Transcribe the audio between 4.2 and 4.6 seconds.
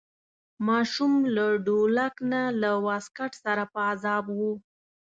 و.